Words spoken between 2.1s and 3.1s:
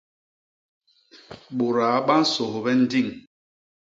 nsôbhe ndiñ.